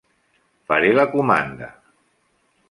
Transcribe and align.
Faré 0.71 0.89
la 0.95 1.05
comanda. 1.11 1.69